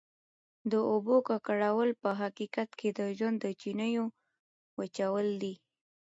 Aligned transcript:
د 0.71 0.73
اوبو 0.91 1.15
ککړول 1.27 1.89
په 2.01 2.09
حقیقت 2.21 2.69
کې 2.79 2.89
د 2.97 2.99
ژوند 3.17 3.37
د 3.43 3.45
چینو 3.61 4.01
وچول 4.79 5.27
دي. 5.41 5.53